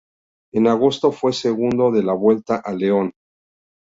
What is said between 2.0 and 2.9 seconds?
la Vuelta a